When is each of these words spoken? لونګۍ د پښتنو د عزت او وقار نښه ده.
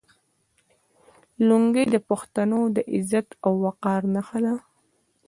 لونګۍ 1.47 1.85
د 1.93 1.95
پښتنو 2.09 2.59
د 2.75 2.77
عزت 2.93 3.27
او 3.45 3.51
وقار 3.65 4.01
نښه 4.13 4.39
ده. 4.45 4.53